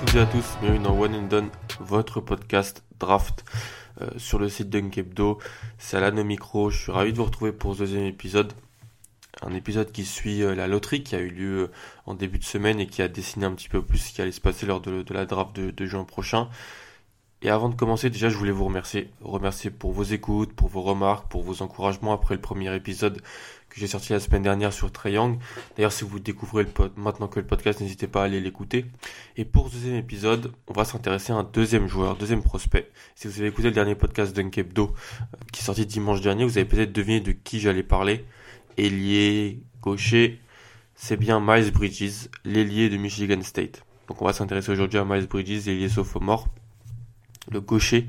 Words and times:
Toutes 0.00 0.14
et 0.14 0.20
à 0.20 0.26
tous, 0.26 0.44
bienvenue 0.60 0.82
dans 0.82 0.98
One 0.98 1.14
and 1.14 1.22
Done, 1.22 1.48
votre 1.80 2.20
podcast 2.20 2.84
draft 2.98 3.44
euh, 4.02 4.10
sur 4.18 4.38
le 4.38 4.50
site 4.50 4.68
Dunkebdo. 4.68 5.38
C'est 5.78 5.96
Alan 5.96 6.18
au 6.18 6.24
micro, 6.24 6.68
je 6.68 6.78
suis 6.78 6.92
ravi 6.92 7.12
de 7.12 7.16
vous 7.16 7.24
retrouver 7.24 7.52
pour 7.52 7.74
ce 7.74 7.80
deuxième 7.80 8.04
épisode. 8.04 8.52
Un 9.42 9.54
épisode 9.54 9.92
qui 9.92 10.04
suit 10.04 10.42
euh, 10.42 10.54
la 10.54 10.66
loterie 10.66 11.02
qui 11.02 11.16
a 11.16 11.20
eu 11.20 11.30
lieu 11.30 11.58
euh, 11.62 11.70
en 12.04 12.14
début 12.14 12.38
de 12.38 12.44
semaine 12.44 12.78
et 12.78 12.86
qui 12.86 13.00
a 13.00 13.08
dessiné 13.08 13.46
un 13.46 13.52
petit 13.52 13.70
peu 13.70 13.80
plus 13.80 13.98
ce 13.98 14.12
qui 14.12 14.20
allait 14.20 14.32
se 14.32 14.40
passer 14.40 14.66
lors 14.66 14.80
de, 14.80 15.04
la 15.10 15.24
draft 15.24 15.58
de 15.58 15.86
juin 15.86 16.04
prochain. 16.04 16.48
Et 17.42 17.50
avant 17.50 17.68
de 17.68 17.74
commencer, 17.74 18.08
déjà, 18.08 18.30
je 18.30 18.36
voulais 18.36 18.50
vous 18.50 18.64
remercier. 18.64 19.10
Remercier 19.20 19.70
pour 19.70 19.92
vos 19.92 20.04
écoutes, 20.04 20.54
pour 20.54 20.68
vos 20.68 20.82
remarques, 20.82 21.28
pour 21.28 21.42
vos 21.42 21.62
encouragements 21.62 22.14
après 22.14 22.34
le 22.34 22.40
premier 22.40 22.74
épisode 22.74 23.20
que 23.68 23.78
j'ai 23.78 23.86
sorti 23.86 24.12
la 24.12 24.20
semaine 24.20 24.42
dernière 24.42 24.72
sur 24.72 24.90
Triangle. 24.90 25.38
D'ailleurs, 25.76 25.92
si 25.92 26.04
vous 26.04 26.18
découvrez 26.18 26.66
maintenant 26.96 27.28
que 27.28 27.38
le 27.38 27.46
podcast, 27.46 27.82
n'hésitez 27.82 28.06
pas 28.06 28.22
à 28.22 28.24
aller 28.24 28.40
l'écouter. 28.40 28.86
Et 29.36 29.44
pour 29.44 29.68
ce 29.68 29.74
deuxième 29.74 29.96
épisode, 29.96 30.52
on 30.66 30.72
va 30.72 30.86
s'intéresser 30.86 31.34
à 31.34 31.36
un 31.36 31.44
deuxième 31.44 31.86
joueur, 31.88 32.16
deuxième 32.16 32.42
prospect. 32.42 32.90
Si 33.14 33.28
vous 33.28 33.38
avez 33.38 33.48
écouté 33.48 33.68
le 33.68 33.74
dernier 33.74 33.94
podcast 33.94 34.34
d'Unkebdo, 34.34 34.94
euh, 35.20 35.36
qui 35.52 35.60
est 35.60 35.64
sorti 35.64 35.84
dimanche 35.84 36.22
dernier, 36.22 36.44
vous 36.44 36.56
avez 36.56 36.66
peut-être 36.66 36.92
deviné 36.92 37.20
de 37.20 37.32
qui 37.32 37.60
j'allais 37.60 37.82
parler. 37.82 38.24
Ailier, 38.78 39.60
gaucher, 39.82 40.40
c'est 40.94 41.18
bien 41.18 41.38
Miles 41.38 41.70
Bridges, 41.70 42.28
l'ailier 42.44 42.88
de 42.88 42.96
Michigan 42.96 43.42
State. 43.42 43.84
Donc 44.08 44.22
on 44.22 44.24
va 44.24 44.32
s'intéresser 44.32 44.72
aujourd'hui 44.72 44.98
à 44.98 45.04
Miles 45.04 45.26
Bridges, 45.26 45.66
l'ailier 45.66 45.90
sophomore 45.90 46.48
le 47.50 47.60
gaucher 47.60 48.06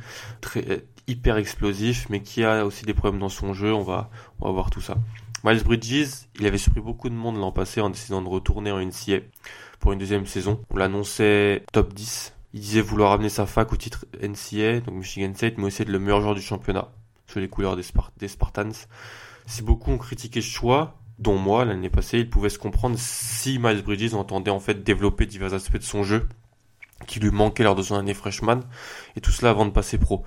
euh, 0.55 0.79
hyper 1.07 1.37
explosif 1.37 2.07
mais 2.09 2.21
qui 2.21 2.43
a 2.43 2.65
aussi 2.65 2.85
des 2.85 2.93
problèmes 2.93 3.19
dans 3.19 3.29
son 3.29 3.53
jeu. 3.53 3.73
On 3.73 3.83
va 3.83 4.09
voir 4.39 4.69
tout 4.69 4.81
ça. 4.81 4.97
Miles 5.43 5.63
Bridges 5.63 6.27
il 6.39 6.45
avait 6.45 6.57
surpris 6.57 6.81
beaucoup 6.81 7.09
de 7.09 7.13
monde 7.13 7.37
l'an 7.37 7.51
passé 7.51 7.79
en 7.81 7.89
décidant 7.89 8.21
de 8.21 8.27
retourner 8.27 8.71
en 8.71 8.79
NCA 8.79 9.19
pour 9.79 9.93
une 9.93 9.99
deuxième 9.99 10.25
saison. 10.25 10.61
On 10.69 10.77
l'annonçait 10.77 11.63
top 11.71 11.93
10 11.93 12.33
il 12.53 12.61
disait 12.61 12.81
vouloir 12.81 13.11
amener 13.11 13.29
sa 13.29 13.45
fac 13.45 13.71
au 13.71 13.77
titre 13.77 14.05
NCA 14.21 14.81
donc 14.81 14.95
Michigan 14.95 15.31
State 15.35 15.57
mais 15.57 15.65
aussi 15.65 15.83
être 15.83 15.89
le 15.89 15.99
meilleur 15.99 16.21
joueur 16.21 16.35
du 16.35 16.41
championnat 16.41 16.89
sur 17.27 17.39
les 17.39 17.49
couleurs 17.49 17.75
des 17.75 18.27
Spartans. 18.27 18.71
Si 19.45 19.61
beaucoup 19.61 19.91
ont 19.91 19.97
critiqué 19.97 20.41
ce 20.41 20.49
choix 20.49 20.97
dont 21.19 21.37
moi 21.37 21.65
l'année 21.65 21.89
passée 21.89 22.19
il 22.19 22.29
pouvait 22.29 22.49
se 22.49 22.59
comprendre 22.59 22.95
si 22.97 23.59
Miles 23.59 23.83
Bridges 23.83 24.13
entendait 24.13 24.51
en 24.51 24.59
fait 24.59 24.83
développer 24.83 25.25
divers 25.25 25.53
aspects 25.53 25.77
de 25.77 25.83
son 25.83 26.03
jeu 26.03 26.27
qui 27.05 27.19
lui 27.19 27.31
manquait 27.31 27.63
lors 27.63 27.75
de 27.75 27.83
son 27.83 27.95
année 27.95 28.13
freshman, 28.13 28.61
et 29.15 29.21
tout 29.21 29.31
cela 29.31 29.51
avant 29.51 29.65
de 29.65 29.71
passer 29.71 29.97
pro. 29.97 30.23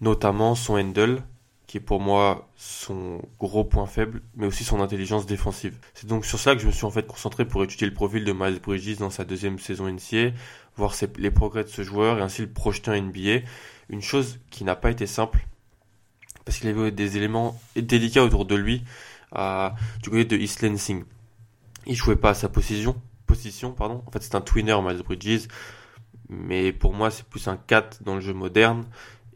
Notamment 0.00 0.54
son 0.54 0.78
handle, 0.78 1.22
qui 1.66 1.78
est 1.78 1.80
pour 1.80 2.00
moi 2.00 2.50
son 2.56 3.22
gros 3.40 3.64
point 3.64 3.86
faible, 3.86 4.20
mais 4.36 4.46
aussi 4.46 4.62
son 4.62 4.80
intelligence 4.80 5.26
défensive. 5.26 5.78
C'est 5.94 6.06
donc 6.06 6.26
sur 6.26 6.38
ça 6.38 6.54
que 6.54 6.60
je 6.60 6.66
me 6.66 6.72
suis 6.72 6.84
en 6.84 6.90
fait 6.90 7.06
concentré 7.06 7.46
pour 7.46 7.64
étudier 7.64 7.86
le 7.86 7.94
profil 7.94 8.24
de 8.24 8.32
Miles 8.32 8.60
Bridges 8.60 8.98
dans 8.98 9.10
sa 9.10 9.24
deuxième 9.24 9.58
saison 9.58 9.88
NCA, 9.88 10.32
voir 10.76 10.94
les 11.16 11.30
progrès 11.30 11.64
de 11.64 11.68
ce 11.68 11.82
joueur 11.82 12.18
et 12.18 12.20
ainsi 12.22 12.42
le 12.42 12.52
projeter 12.52 12.90
en 12.90 13.00
NBA. 13.00 13.46
Une 13.88 14.02
chose 14.02 14.38
qui 14.50 14.64
n'a 14.64 14.76
pas 14.76 14.90
été 14.90 15.06
simple, 15.06 15.46
parce 16.44 16.58
qu'il 16.58 16.68
avait 16.68 16.90
des 16.90 17.16
éléments 17.16 17.58
délicats 17.74 18.22
autour 18.22 18.44
de 18.44 18.54
lui, 18.54 18.84
à, 19.30 19.74
du 20.02 20.10
côté 20.10 20.24
de 20.24 20.36
East 20.36 20.62
Lansing. 20.62 21.04
Il 21.86 21.96
jouait 21.96 22.16
pas 22.16 22.30
à 22.30 22.34
sa 22.34 22.48
position, 22.48 23.00
position 23.26 23.72
pardon. 23.72 24.02
En 24.06 24.10
fait, 24.10 24.22
c'est 24.22 24.34
un 24.34 24.40
twinner 24.40 24.76
Miles 24.82 25.02
Bridges 25.02 25.48
mais 26.32 26.72
pour 26.72 26.94
moi 26.94 27.10
c'est 27.10 27.26
plus 27.26 27.46
un 27.48 27.56
4 27.56 28.02
dans 28.02 28.14
le 28.14 28.20
jeu 28.20 28.32
moderne. 28.32 28.86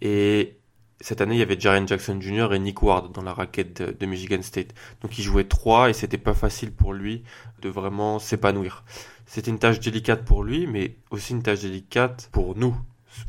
Et 0.00 0.56
cette 1.00 1.20
année 1.20 1.34
il 1.34 1.38
y 1.38 1.42
avait 1.42 1.60
Jaren 1.60 1.86
Jackson 1.86 2.20
Jr. 2.20 2.48
et 2.52 2.58
Nick 2.58 2.82
Ward 2.82 3.12
dans 3.12 3.22
la 3.22 3.32
raquette 3.32 3.82
de, 3.82 4.06
Michigan 4.06 4.42
State. 4.42 4.74
Donc 5.02 5.18
il 5.18 5.22
jouait 5.22 5.44
3 5.44 5.90
et 5.90 5.92
c'était 5.92 6.18
pas 6.18 6.34
facile 6.34 6.72
pour 6.72 6.92
lui 6.92 7.22
de 7.62 7.68
vraiment 7.68 8.18
s'épanouir. 8.18 8.84
C'était 9.26 9.50
une 9.50 9.58
tâche 9.58 9.80
délicate 9.80 10.24
pour 10.24 10.44
lui, 10.44 10.66
mais 10.66 10.96
aussi 11.10 11.32
une 11.32 11.42
tâche 11.42 11.60
délicate 11.60 12.28
pour 12.32 12.56
nous, 12.56 12.76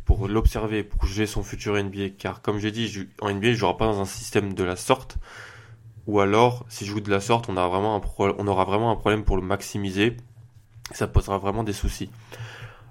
pour 0.05 0.27
l'observer, 0.27 0.83
pour 0.83 1.05
juger 1.05 1.25
son 1.25 1.43
futur 1.43 1.75
NBA. 1.75 2.09
Car 2.17 2.41
comme 2.41 2.59
j'ai 2.59 2.71
dit, 2.71 3.07
en 3.19 3.33
NBA, 3.33 3.53
je 3.53 3.53
jouera 3.53 3.77
pas 3.77 3.85
dans 3.85 3.99
un 3.99 4.05
système 4.05 4.53
de 4.53 4.63
la 4.63 4.75
sorte. 4.75 5.17
Ou 6.05 6.19
alors, 6.19 6.65
si 6.69 6.85
je 6.85 6.91
joue 6.91 7.01
de 7.01 7.09
la 7.09 7.19
sorte, 7.19 7.49
on 7.49 7.57
aura 7.57 7.67
vraiment 7.67 8.91
un 8.91 8.95
problème 8.95 9.23
pour 9.23 9.37
le 9.37 9.43
maximiser. 9.43 10.15
Ça 10.91 11.07
posera 11.07 11.37
vraiment 11.37 11.63
des 11.63 11.73
soucis. 11.73 12.09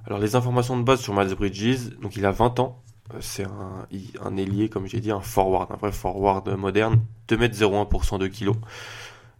Alors 0.06 0.20
les 0.20 0.36
informations 0.36 0.76
de 0.76 0.84
base 0.84 1.00
sur 1.00 1.14
Miles 1.14 1.34
Bridges, 1.34 1.98
donc 2.00 2.16
il 2.16 2.24
a 2.26 2.30
20 2.30 2.60
ans, 2.60 2.80
euh, 3.12 3.18
c'est 3.20 3.44
un, 3.44 4.36
ailier 4.36 4.68
comme 4.68 4.86
j'ai 4.86 5.00
dit, 5.00 5.10
un 5.10 5.20
forward, 5.20 5.72
un 5.72 5.76
vrai 5.76 5.90
forward 5.90 6.48
moderne, 6.56 7.00
2m01% 7.28 8.18
de 8.18 8.28
kilos. 8.28 8.56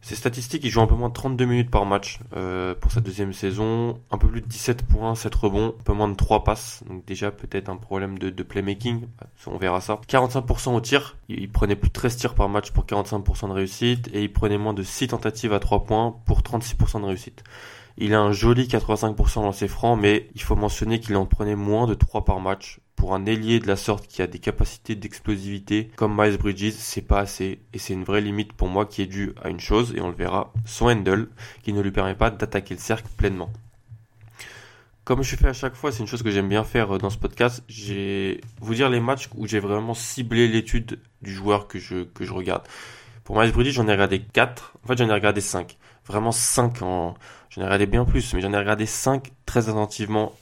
Ses 0.01 0.15
statistiques, 0.15 0.63
il 0.65 0.71
joue 0.71 0.81
un 0.81 0.87
peu 0.87 0.95
moins 0.95 1.09
de 1.09 1.15
32 1.15 1.45
minutes 1.47 1.71
par 1.71 1.85
match 1.85 2.21
euh, 2.37 2.75
pour 2.75 2.93
sa 2.93 3.01
deuxième 3.01 3.33
saison, 3.33 4.01
un 4.11 4.19
peu 4.19 4.29
plus 4.29 4.41
de 4.41 4.47
17 4.47 4.83
points, 4.83 5.15
7 5.15 5.35
rebonds, 5.35 5.75
un 5.79 5.83
peu 5.85 5.93
moins 5.93 6.09
de 6.09 6.15
3 6.15 6.45
passes, 6.45 6.83
donc 6.89 7.05
déjà 7.07 7.31
peut-être 7.31 7.69
un 7.69 7.77
problème 7.77 8.19
de, 8.19 8.31
de, 8.31 8.43
playmaking, 8.43 9.07
on 9.47 9.59
verra 9.59 9.81
ça. 9.81 10.01
45% 10.09 10.75
au 10.75 10.81
tir, 10.81 11.17
il, 11.29 11.51
prenait 11.51 11.77
plus 11.77 11.89
de 11.89 11.95
13 11.95 12.17
tirs 12.17 12.35
par 12.35 12.49
match 12.49 12.73
pour 12.73 12.85
45% 12.85 13.49
de 13.49 13.53
réussite, 13.53 14.09
et 14.13 14.23
il 14.23 14.33
prenait 14.33 14.59
moins 14.59 14.75
de 14.75 14.83
6 14.83 15.09
tentatives 15.09 15.53
à 15.53 15.61
3 15.61 15.85
points 15.85 16.17
pour 16.25 16.41
36% 16.41 17.01
de 17.01 17.07
réussite. 17.07 17.43
Il 17.99 18.13
a 18.13 18.21
un 18.21 18.33
joli 18.33 18.67
85% 18.67 19.37
dans 19.37 19.53
ses 19.53 19.69
francs, 19.69 19.99
mais 19.99 20.29
il 20.35 20.43
faut 20.43 20.55
mentionner 20.55 21.01
qu'il 21.01 21.17
en 21.17 21.25
prenait 21.25 21.57
moins 21.57 21.87
de 21.87 21.95
3 21.95 22.27
par 22.27 22.41
match. 22.41 22.81
Pour 22.95 23.15
un 23.15 23.25
ailier 23.25 23.59
de 23.59 23.67
la 23.67 23.77
sorte 23.77 24.07
qui 24.07 24.21
a 24.21 24.27
des 24.27 24.39
capacités 24.39 24.95
d'explosivité 24.95 25.91
comme 25.97 26.15
Miles 26.15 26.37
Bridges, 26.37 26.75
c'est 26.77 27.03
pas 27.03 27.21
assez. 27.21 27.61
Et 27.73 27.79
c'est 27.79 27.95
une 27.95 28.05
vraie 28.05 28.21
limite 28.21 28.53
pour 28.53 28.69
moi 28.69 28.85
qui 28.85 29.01
est 29.01 29.07
due 29.07 29.33
à 29.43 29.49
une 29.49 29.61
chose, 29.61 29.95
et 29.97 30.01
on 30.01 30.09
le 30.09 30.15
verra, 30.15 30.53
son 30.67 30.89
handle, 30.89 31.29
qui 31.63 31.73
ne 31.73 31.81
lui 31.81 31.91
permet 31.91 32.15
pas 32.15 32.31
d'attaquer 32.31 32.75
le 32.75 32.81
cercle 32.81 33.09
pleinement. 33.17 33.51
Comme 35.05 35.23
je 35.23 35.37
fais 35.37 35.49
à 35.49 35.53
chaque 35.53 35.75
fois, 35.75 35.93
c'est 35.93 36.01
une 36.01 36.09
chose 36.09 36.23
que 36.23 36.31
j'aime 36.31 36.49
bien 36.49 36.65
faire 36.65 36.99
dans 36.99 37.11
ce 37.11 37.19
podcast, 37.19 37.63
j'ai 37.69 38.41
vous 38.61 38.75
dire 38.75 38.91
les 38.91 39.01
matchs 39.01 39.29
où 39.37 39.47
j'ai 39.47 39.61
vraiment 39.61 39.95
ciblé 39.95 40.49
l'étude 40.49 40.99
du 41.23 41.33
joueur 41.33 41.69
que 41.69 41.79
je, 41.79 42.05
que 42.05 42.25
je 42.25 42.33
regarde. 42.33 42.65
Pour 43.25 43.41
Miles 43.41 43.53
Bridges, 43.53 43.73
j'en 43.73 43.89
ai 43.89 43.93
regardé 43.93 44.21
4. 44.21 44.75
En 44.85 44.87
fait, 44.87 44.99
j'en 44.99 45.09
ai 45.09 45.13
regardé 45.13 45.41
5. 45.41 45.77
Vraiment 46.07 46.33
5 46.33 46.83
en, 46.83 47.15
J'en 47.57 47.63
ai 47.63 47.65
regardé 47.65 47.87
bien 47.87 48.05
plus, 48.05 48.35
mais 48.35 48.43
j'en 48.43 48.53
ai 48.53 48.59
regardé 48.59 48.85
5 48.85 49.33
très 49.47 49.71
attentivement. 49.71 50.35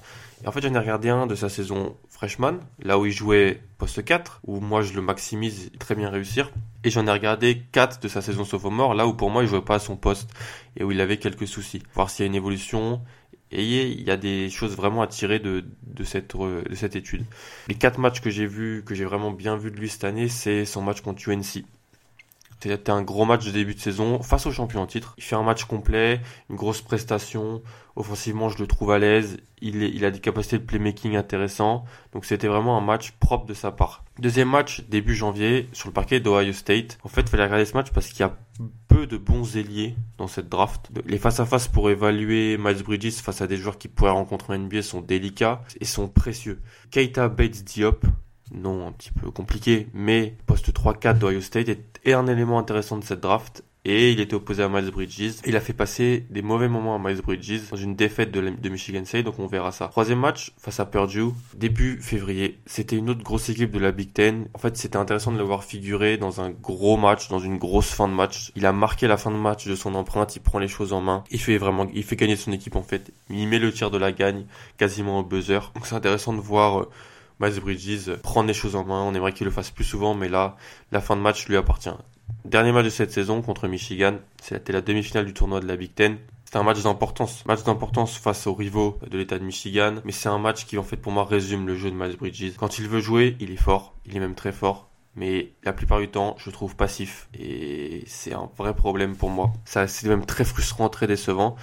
Et 0.42 0.48
en 0.48 0.52
fait, 0.52 0.60
j'en 0.62 0.74
ai 0.74 0.78
regardé 0.78 1.10
un 1.10 1.28
de 1.28 1.36
sa 1.36 1.48
saison 1.48 1.96
freshman, 2.08 2.58
là 2.82 2.98
où 2.98 3.06
il 3.06 3.12
jouait 3.12 3.62
poste 3.78 4.04
4, 4.04 4.40
où 4.46 4.58
moi 4.58 4.82
je 4.82 4.94
le 4.94 5.00
maximise 5.00 5.70
très 5.78 5.94
bien 5.94 6.10
réussir. 6.10 6.50
Et 6.82 6.90
j'en 6.90 7.06
ai 7.06 7.12
regardé 7.12 7.62
4 7.70 8.02
de 8.02 8.08
sa 8.08 8.20
saison 8.20 8.44
sophomore, 8.44 8.94
là 8.94 9.06
où 9.06 9.14
pour 9.14 9.30
moi 9.30 9.44
il 9.44 9.48
jouait 9.48 9.60
pas 9.60 9.76
à 9.76 9.78
son 9.78 9.96
poste 9.96 10.30
et 10.76 10.82
où 10.82 10.90
il 10.90 11.00
avait 11.00 11.18
quelques 11.18 11.46
soucis. 11.46 11.84
Voir 11.94 12.10
s'il 12.10 12.24
y 12.24 12.26
a 12.26 12.26
une 12.26 12.34
évolution. 12.34 13.00
Et 13.52 13.62
il 13.62 14.02
y 14.02 14.10
a 14.10 14.16
des 14.16 14.50
choses 14.50 14.74
vraiment 14.74 15.02
à 15.02 15.06
tirer 15.06 15.38
de, 15.38 15.64
de, 15.86 16.02
cette, 16.02 16.36
de 16.36 16.74
cette 16.74 16.96
étude. 16.96 17.24
Les 17.68 17.76
4 17.76 18.00
matchs 18.00 18.20
que 18.20 18.30
j'ai 18.30 18.46
vus, 18.46 18.82
que 18.84 18.96
j'ai 18.96 19.04
vraiment 19.04 19.30
bien 19.30 19.56
vu 19.56 19.70
de 19.70 19.76
lui 19.76 19.88
cette 19.88 20.02
année, 20.02 20.28
c'est 20.28 20.64
son 20.64 20.82
match 20.82 21.02
contre 21.02 21.28
UNC. 21.28 21.64
C'était 22.64 22.90
un 22.90 23.02
gros 23.02 23.26
match 23.26 23.44
de 23.44 23.50
début 23.50 23.74
de 23.74 23.78
saison 23.78 24.22
face 24.22 24.46
au 24.46 24.50
champion 24.50 24.80
en 24.80 24.86
titre. 24.86 25.14
Il 25.18 25.22
fait 25.22 25.36
un 25.36 25.42
match 25.42 25.64
complet, 25.64 26.22
une 26.48 26.56
grosse 26.56 26.80
prestation. 26.80 27.60
Offensivement, 27.94 28.48
je 28.48 28.56
le 28.58 28.66
trouve 28.66 28.90
à 28.90 28.98
l'aise. 28.98 29.36
Il, 29.60 30.02
a 30.02 30.10
des 30.10 30.18
capacités 30.18 30.58
de 30.58 30.64
playmaking 30.64 31.14
intéressantes. 31.14 31.84
Donc 32.14 32.24
c'était 32.24 32.46
vraiment 32.46 32.78
un 32.78 32.80
match 32.80 33.10
propre 33.20 33.44
de 33.44 33.52
sa 33.52 33.70
part. 33.70 34.02
Deuxième 34.18 34.48
match, 34.48 34.82
début 34.88 35.14
janvier, 35.14 35.68
sur 35.74 35.90
le 35.90 35.92
parquet 35.92 36.20
d'Ohio 36.20 36.54
State. 36.54 36.96
En 37.04 37.08
fait, 37.08 37.20
il 37.20 37.28
fallait 37.28 37.44
regarder 37.44 37.66
ce 37.66 37.74
match 37.74 37.90
parce 37.90 38.08
qu'il 38.08 38.20
y 38.20 38.22
a 38.22 38.34
peu 38.88 39.06
de 39.06 39.18
bons 39.18 39.58
ailiers 39.58 39.94
dans 40.16 40.26
cette 40.26 40.48
draft. 40.48 40.90
Les 41.04 41.18
face-à-face 41.18 41.68
pour 41.68 41.90
évaluer 41.90 42.56
Miles 42.56 42.82
Bridges 42.82 43.20
face 43.20 43.42
à 43.42 43.46
des 43.46 43.58
joueurs 43.58 43.76
qui 43.76 43.88
pourraient 43.88 44.10
rencontrer 44.10 44.54
en 44.54 44.58
NBA 44.58 44.80
sont 44.80 45.02
délicats 45.02 45.60
et 45.80 45.84
sont 45.84 46.08
précieux. 46.08 46.62
Keita 46.90 47.28
Bates 47.28 47.62
Diop, 47.62 48.06
non 48.52 48.86
un 48.86 48.92
petit 48.92 49.10
peu 49.10 49.30
compliqué, 49.30 49.88
mais 49.94 50.34
poste 50.46 50.72
3-4 50.72 51.18
d'Ohio 51.18 51.40
State 51.40 51.68
est, 51.68 52.12
un 52.12 52.26
élément 52.26 52.58
intéressant 52.58 52.98
de 52.98 53.04
cette 53.04 53.20
draft. 53.20 53.64
et 53.86 54.12
il 54.12 54.20
était 54.20 54.34
opposé 54.34 54.62
à 54.62 54.68
Miles 54.68 54.90
Bridges. 54.90 55.34
Il 55.44 55.56
a 55.56 55.60
fait 55.60 55.74
passer 55.74 56.24
des 56.30 56.40
mauvais 56.40 56.68
moments 56.68 56.94
à 56.94 56.98
Miles 56.98 57.20
Bridges 57.20 57.68
dans 57.70 57.76
une 57.76 57.94
défaite 57.94 58.30
de, 58.30 58.68
Michigan 58.68 59.04
State, 59.04 59.24
donc 59.24 59.38
on 59.38 59.46
verra 59.46 59.72
ça. 59.72 59.88
Troisième 59.88 60.20
match 60.20 60.52
face 60.58 60.80
à 60.80 60.86
Purdue, 60.86 61.32
début 61.54 62.00
février. 62.00 62.58
C'était 62.64 62.96
une 62.96 63.10
autre 63.10 63.22
grosse 63.22 63.50
équipe 63.50 63.70
de 63.70 63.78
la 63.78 63.92
Big 63.92 64.12
Ten. 64.12 64.48
En 64.54 64.58
fait, 64.58 64.76
c'était 64.76 64.96
intéressant 64.96 65.32
de 65.32 65.38
le 65.38 65.44
voir 65.44 65.64
figurer 65.64 66.16
dans 66.16 66.40
un 66.40 66.50
gros 66.50 66.96
match, 66.96 67.28
dans 67.28 67.38
une 67.38 67.58
grosse 67.58 67.90
fin 67.90 68.08
de 68.08 68.14
match. 68.14 68.52
Il 68.56 68.64
a 68.64 68.72
marqué 68.72 69.06
la 69.06 69.18
fin 69.18 69.30
de 69.30 69.36
match 69.36 69.66
de 69.66 69.74
son 69.74 69.94
empreinte, 69.94 70.34
il 70.36 70.40
prend 70.40 70.58
les 70.58 70.68
choses 70.68 70.92
en 70.94 71.02
main. 71.02 71.24
Il 71.30 71.40
fait 71.40 71.58
vraiment, 71.58 71.86
il 71.94 72.04
fait 72.04 72.16
gagner 72.16 72.36
son 72.36 72.52
équipe 72.52 72.76
en 72.76 72.82
fait. 72.82 73.12
Il 73.28 73.48
met 73.48 73.58
le 73.58 73.72
tir 73.72 73.90
de 73.90 73.98
la 73.98 74.12
gagne 74.12 74.46
quasiment 74.78 75.18
au 75.20 75.24
buzzer. 75.24 75.72
Donc 75.74 75.86
c'est 75.86 75.94
intéressant 75.94 76.32
de 76.32 76.40
voir 76.40 76.80
euh, 76.80 76.90
Miles 77.40 77.60
Bridges 77.60 78.10
prendre 78.22 78.48
les 78.48 78.54
choses 78.54 78.76
en 78.76 78.84
main. 78.84 79.02
On 79.02 79.14
aimerait 79.14 79.32
qu'il 79.32 79.44
le 79.44 79.50
fasse 79.50 79.70
plus 79.70 79.84
souvent, 79.84 80.14
mais 80.14 80.28
là, 80.28 80.56
la 80.92 81.00
fin 81.00 81.16
de 81.16 81.20
match 81.20 81.46
lui 81.48 81.56
appartient. 81.56 81.90
Dernier 82.44 82.72
match 82.72 82.84
de 82.84 82.90
cette 82.90 83.12
saison 83.12 83.42
contre 83.42 83.68
Michigan, 83.68 84.18
c'était 84.40 84.72
la 84.72 84.80
demi-finale 84.80 85.26
du 85.26 85.34
tournoi 85.34 85.60
de 85.60 85.66
la 85.66 85.76
Big 85.76 85.94
Ten. 85.94 86.18
C'est 86.44 86.56
un 86.56 86.62
match 86.62 86.82
d'importance. 86.82 87.44
Match 87.46 87.64
d'importance 87.64 88.16
face 88.16 88.46
aux 88.46 88.54
rivaux 88.54 88.98
de 89.10 89.18
l'état 89.18 89.38
de 89.38 89.44
Michigan, 89.44 89.96
mais 90.04 90.12
c'est 90.12 90.28
un 90.28 90.38
match 90.38 90.66
qui 90.66 90.78
en 90.78 90.82
fait 90.82 90.96
pour 90.96 91.10
moi 91.10 91.24
résume 91.24 91.66
le 91.66 91.76
jeu 91.76 91.90
de 91.90 91.96
Miles 91.96 92.16
Bridges. 92.16 92.54
Quand 92.56 92.78
il 92.78 92.88
veut 92.88 93.00
jouer, 93.00 93.36
il 93.40 93.50
est 93.50 93.56
fort, 93.56 93.94
il 94.06 94.16
est 94.16 94.20
même 94.20 94.34
très 94.34 94.52
fort, 94.52 94.88
mais 95.16 95.52
la 95.64 95.72
plupart 95.72 95.98
du 95.98 96.08
temps, 96.08 96.36
je 96.38 96.46
le 96.46 96.52
trouve 96.52 96.76
passif 96.76 97.28
et 97.38 98.04
c'est 98.06 98.34
un 98.34 98.48
vrai 98.56 98.74
problème 98.74 99.16
pour 99.16 99.30
moi. 99.30 99.52
Ça, 99.64 99.88
c'est 99.88 100.06
même 100.08 100.26
très 100.26 100.44
frustrant, 100.44 100.88
très 100.88 101.06
décevant. 101.06 101.56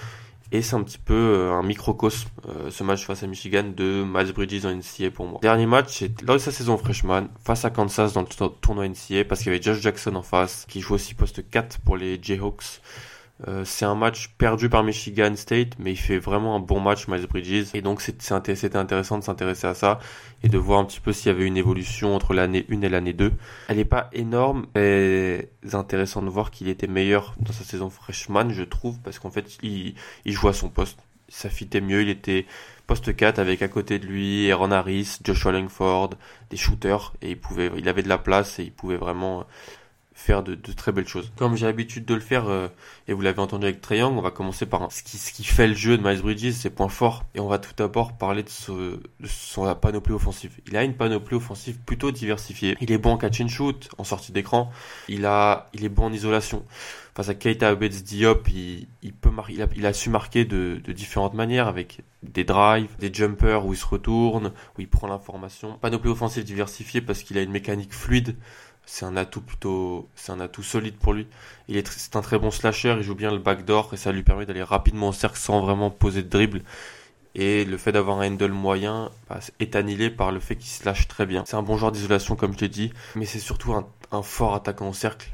Et 0.54 0.62
c'est 0.62 0.76
un 0.76 0.84
petit 0.84 0.98
peu 0.98 1.14
euh, 1.14 1.54
un 1.54 1.64
microcosme, 1.64 2.28
euh, 2.50 2.70
ce 2.72 2.84
match 2.84 3.06
face 3.06 3.24
à 3.24 3.28
Michigan 3.28 3.64
de 3.64 4.04
Miles 4.06 4.34
Bridges 4.34 4.66
en 4.66 4.76
NCA 4.76 5.10
pour 5.10 5.26
moi. 5.26 5.40
Dernier 5.42 5.66
match, 5.66 6.00
c'est 6.00 6.22
lors 6.24 6.36
de 6.36 6.42
sa 6.42 6.52
saison 6.52 6.78
freshman, 6.78 7.28
face 7.46 7.64
à 7.64 7.70
Kansas 7.70 8.12
dans 8.12 8.22
le 8.22 8.28
tournoi 8.60 8.88
NCA, 8.90 9.24
parce 9.24 9.42
qu'il 9.42 9.52
y 9.54 9.56
avait 9.56 9.64
Josh 9.64 9.80
Jackson 9.80 10.14
en 10.16 10.24
face, 10.24 10.66
qui 10.68 10.82
joue 10.82 10.96
aussi 10.96 11.14
poste 11.14 11.50
4 11.50 11.80
pour 11.80 11.96
les 11.96 12.20
Jayhawks. 12.22 12.82
Euh, 13.48 13.66
c'est 13.66 13.86
un 13.86 13.96
match 13.96 14.30
perdu 14.38 14.70
par 14.70 14.84
Michigan 14.84 15.36
State, 15.36 15.74
mais 15.80 15.92
il 15.92 15.98
fait 15.98 16.20
vraiment 16.20 16.56
un 16.56 16.60
bon 16.60 16.80
match, 16.80 17.08
Miles 17.08 17.28
Bridges. 17.28 17.68
Et 17.74 17.82
donc 17.82 18.02
c'était 18.02 18.34
intéressant 18.34 19.18
de 19.18 19.24
s'intéresser 19.24 19.68
à 19.68 19.74
ça 19.74 20.00
et 20.44 20.50
de 20.50 20.58
voir 20.58 20.80
un 20.80 20.86
petit 20.86 21.00
peu 21.00 21.14
s'il 21.14 21.32
y 21.32 21.36
avait 21.36 21.46
une 21.46 21.58
évolution 21.58 22.16
entre 22.16 22.34
l'année 22.34 22.66
1 22.70 22.82
et 22.82 22.90
l'année 22.90 23.14
2. 23.14 23.32
Elle 23.68 23.78
n'est 23.78 23.86
pas 23.86 24.10
énorme, 24.14 24.68
mais 24.76 25.50
intéressant 25.74 26.22
de 26.22 26.30
voir 26.30 26.52
qu'il 26.52 26.68
était 26.70 26.88
meilleur 26.88 27.36
dans 27.40 27.54
sa 27.54 27.64
saison 27.64 27.90
freshman, 27.90 28.50
je 28.52 28.64
trouve, 28.64 29.00
parce 29.00 29.20
qu'en 29.20 29.32
fait, 29.32 29.58
il, 29.64 29.96
il 30.26 30.34
jouait 30.34 30.52
à 30.52 30.54
son 30.54 30.70
poste. 30.70 31.00
Ça 31.28 31.50
fitait 31.50 31.82
mieux, 31.82 32.02
il 32.02 32.10
était 32.10 32.46
poste 32.88 33.16
4 33.16 33.40
avec 33.40 33.62
à 33.62 33.70
côté 33.70 34.00
de 34.00 34.06
lui 34.06 34.52
Aaron 34.52 34.72
Harris, 34.72 35.20
Joshua 35.24 35.54
Langford, 35.54 36.10
des 36.50 36.58
shooters, 36.58 37.14
et 37.22 37.32
il 37.32 37.40
pouvait, 37.40 37.72
il 37.78 37.88
avait 37.88 38.04
de 38.04 38.10
la 38.10 38.18
place 38.18 38.60
et 38.60 38.64
il 38.64 38.72
pouvait 38.74 38.98
vraiment 38.98 39.46
faire 40.22 40.44
de, 40.44 40.56
très 40.56 40.92
belles 40.92 41.08
choses. 41.08 41.32
Comme 41.36 41.56
j'ai 41.56 41.66
l'habitude 41.66 42.06
de 42.06 42.14
le 42.14 42.20
faire, 42.20 42.48
euh, 42.48 42.68
et 43.08 43.14
vous 43.14 43.22
l'avez 43.22 43.40
entendu 43.40 43.66
avec 43.66 43.82
Triangle, 43.82 44.18
on 44.18 44.22
va 44.22 44.32
commencer 44.32 44.66
par 44.66 44.92
ce, 44.92 45.04
qui, 45.04 45.44
fait 45.44 45.68
le 45.68 45.74
jeu 45.74 45.98
de 45.98 46.04
Miles 46.08 46.22
Bridges, 46.22 46.52
ses 46.52 46.70
points 46.70 46.90
forts, 46.90 47.26
et 47.36 47.40
on 47.40 47.48
va 47.48 47.60
tout 47.60 47.74
d'abord 47.76 48.18
parler 48.18 48.44
de, 48.44 48.50
ce, 48.50 49.00
son 49.26 49.74
panoplie 49.76 50.14
offensive. 50.14 50.60
Il 50.68 50.78
a 50.78 50.84
une 50.84 50.96
panoplie 50.96 51.36
offensive 51.36 51.80
plutôt 51.86 52.12
diversifiée. 52.12 52.78
Il 52.82 52.92
est 52.92 52.98
bon 52.98 53.12
en 53.12 53.18
catch 53.18 53.42
and 53.42 53.48
shoot, 53.48 53.90
en 53.98 54.04
sortie 54.04 54.32
d'écran. 54.32 54.72
Il 55.08 55.28
il 55.74 55.86
est 55.86 55.90
bon 55.90 56.06
en 56.06 56.14
isolation. 56.14 56.66
Face 57.14 57.28
à 57.28 57.36
Keita 57.36 57.68
Abetz 57.68 58.04
Diop, 58.04 58.48
il, 58.50 58.88
peut 59.14 59.32
il 59.76 59.86
a 59.86 59.94
su 59.94 60.10
marquer 60.10 60.46
de, 60.46 60.80
de 60.82 60.94
différentes 60.94 61.34
manières 61.34 61.68
avec 61.68 62.02
des 62.24 62.46
drives, 62.46 62.96
des 63.00 63.14
jumpers 63.14 63.66
où 63.66 63.74
il 63.74 63.78
se 63.78 63.86
retourne, 63.86 64.54
où 64.78 64.82
il 64.82 64.88
prend 64.88 65.08
l'information. 65.08 65.78
Panoplie 65.82 66.10
offensive 66.10 66.46
diversifiée 66.46 67.02
parce 67.02 67.24
qu'il 67.24 67.38
a 67.38 67.42
une 67.42 67.52
mécanique 67.52 67.94
fluide 67.94 68.38
c'est 68.86 69.06
un 69.06 69.16
atout 69.16 69.42
plutôt, 69.42 70.10
c'est 70.16 70.32
un 70.32 70.40
atout 70.40 70.64
solide 70.64 70.96
pour 70.96 71.14
lui. 71.14 71.28
C'est 71.68 72.16
un 72.16 72.22
très 72.22 72.38
bon 72.40 72.52
slasher, 72.52 72.96
il 72.98 73.04
joue 73.04 73.16
bien 73.16 73.32
le 73.32 73.40
backdoor 73.40 73.94
et 73.94 73.98
ça 73.98 74.12
lui 74.12 74.24
permet 74.24 74.46
d'aller 74.46 74.64
rapidement 74.64 75.10
au 75.10 75.14
cercle 75.14 75.38
sans 75.38 75.62
vraiment 75.62 75.90
poser 75.90 76.24
de 76.24 76.30
dribble. 76.30 76.62
Et 77.34 77.64
le 77.64 77.78
fait 77.78 77.94
d'avoir 77.94 78.20
un 78.20 78.28
handle 78.28 78.52
moyen 78.52 79.10
bah, 79.30 79.40
est 79.60 79.76
annihilé 79.78 80.10
par 80.10 80.32
le 80.34 80.42
fait 80.42 80.58
qu'il 80.58 80.70
slash 80.70 81.08
très 81.08 81.26
bien. 81.26 81.44
C'est 81.46 81.56
un 81.56 81.64
bon 81.64 81.78
joueur 81.78 81.94
d'isolation 81.94 82.36
comme 82.36 82.54
je 82.54 82.60
l'ai 82.60 82.70
dit, 82.70 82.92
mais 83.16 83.26
c'est 83.26 83.40
surtout 83.40 83.74
un, 83.74 83.88
un 84.12 84.22
fort 84.22 84.56
attaquant 84.56 84.90
au 84.90 84.94
cercle 84.94 85.32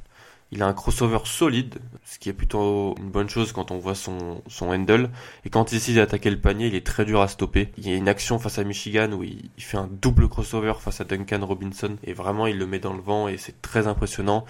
il 0.51 0.63
a 0.63 0.67
un 0.67 0.73
crossover 0.73 1.19
solide, 1.25 1.75
ce 2.05 2.19
qui 2.19 2.29
est 2.29 2.33
plutôt 2.33 2.95
une 2.97 3.09
bonne 3.09 3.29
chose 3.29 3.51
quand 3.51 3.71
on 3.71 3.79
voit 3.79 3.95
son, 3.95 4.41
son 4.47 4.69
handle. 4.69 5.09
Et 5.43 5.49
quand 5.49 5.71
il 5.71 5.75
décide 5.75 5.95
d'attaquer 5.95 6.29
le 6.29 6.39
panier, 6.39 6.67
il 6.67 6.75
est 6.75 6.85
très 6.85 7.03
dur 7.03 7.21
à 7.21 7.27
stopper. 7.27 7.71
Il 7.77 7.87
y 7.87 7.91
a 7.91 7.95
une 7.95 8.07
action 8.07 8.39
face 8.39 8.57
à 8.57 8.63
Michigan 8.63 9.11
où 9.11 9.23
il, 9.23 9.49
fait 9.57 9.77
un 9.77 9.89
double 9.91 10.29
crossover 10.29 10.73
face 10.79 11.01
à 11.01 11.03
Duncan 11.03 11.45
Robinson. 11.45 11.97
Et 12.03 12.13
vraiment, 12.13 12.47
il 12.47 12.57
le 12.57 12.65
met 12.65 12.79
dans 12.79 12.93
le 12.93 13.01
vent 13.01 13.27
et 13.27 13.37
c'est 13.37 13.61
très 13.61 13.87
impressionnant. 13.87 14.45